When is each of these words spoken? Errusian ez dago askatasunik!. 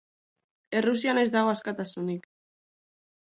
Errusian 0.79 1.19
ez 1.23 1.27
dago 1.35 1.51
askatasunik!. 1.53 2.27